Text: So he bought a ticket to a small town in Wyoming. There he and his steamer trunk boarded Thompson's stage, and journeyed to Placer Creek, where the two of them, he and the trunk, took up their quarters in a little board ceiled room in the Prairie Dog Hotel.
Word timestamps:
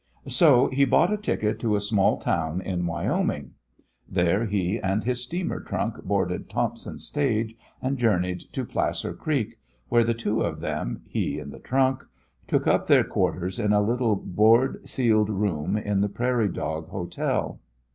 So 0.29 0.67
he 0.69 0.83
bought 0.83 1.13
a 1.13 1.15
ticket 1.17 1.59
to 1.59 1.75
a 1.75 1.79
small 1.79 2.17
town 2.17 2.59
in 2.59 2.87
Wyoming. 2.87 3.51
There 4.09 4.47
he 4.47 4.79
and 4.79 5.03
his 5.03 5.21
steamer 5.23 5.59
trunk 5.59 6.03
boarded 6.03 6.49
Thompson's 6.49 7.05
stage, 7.05 7.55
and 7.83 7.99
journeyed 7.99 8.39
to 8.53 8.65
Placer 8.65 9.13
Creek, 9.13 9.59
where 9.89 10.03
the 10.03 10.15
two 10.15 10.41
of 10.41 10.59
them, 10.59 11.03
he 11.05 11.37
and 11.39 11.51
the 11.51 11.59
trunk, 11.59 12.03
took 12.47 12.65
up 12.65 12.87
their 12.87 13.03
quarters 13.03 13.59
in 13.59 13.73
a 13.73 13.79
little 13.79 14.15
board 14.15 14.87
ceiled 14.87 15.29
room 15.29 15.77
in 15.77 16.01
the 16.01 16.09
Prairie 16.09 16.49
Dog 16.49 16.89
Hotel. 16.89 17.59